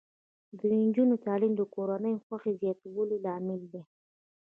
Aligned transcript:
د 0.57 0.59
نجونو 0.81 1.15
تعلیم 1.25 1.53
د 1.57 1.61
کورنۍ 1.73 2.15
خوښۍ 2.25 2.53
زیاتولو 2.61 3.15
لامل 3.25 3.61
دی. 3.71 3.81